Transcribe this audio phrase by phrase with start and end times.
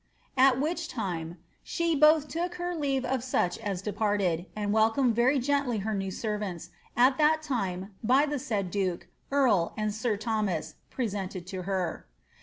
[0.01, 0.03] ^
[0.35, 5.37] At which time she both took her leave of such as departed, and welcomed very
[5.37, 10.73] gently hei new servants, at that time, by the said duke, earl, and sir Thomas,
[10.89, 12.07] pre sented to her."